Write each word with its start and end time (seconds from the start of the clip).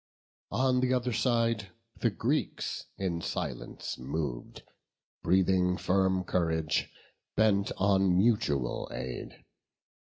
On 0.49 0.81
th' 0.81 0.91
other 0.91 1.13
side 1.13 1.69
the 1.97 2.09
Greeks 2.09 2.87
in 2.97 3.21
silence 3.21 3.99
mov'd, 3.99 4.63
Breathing 5.21 5.77
firm 5.77 6.23
courage, 6.23 6.89
bent 7.35 7.71
on 7.77 8.17
mutual 8.17 8.89
aid. 8.91 9.45